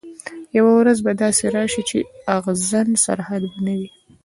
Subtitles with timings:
[0.57, 1.99] یوه ورځ به داسي راسي چي
[2.37, 3.87] اغزن سرحد به نه وي